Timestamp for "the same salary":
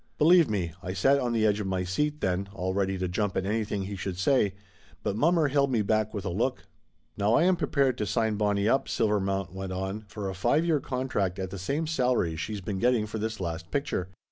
11.51-12.35